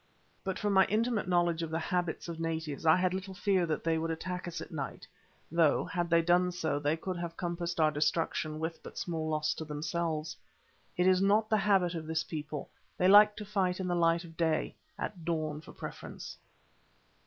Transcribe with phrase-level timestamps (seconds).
[0.43, 3.83] But from my intimate knowledge of the habits of natives I had little fear that
[3.83, 5.07] they would attack us at night,
[5.51, 9.53] though, had they done so, they could have compassed our destruction with but small loss
[9.53, 10.35] to themselves.
[10.97, 12.67] It is not the habit of this people,
[12.97, 16.35] they like to fight in the light of day—at dawn for preference.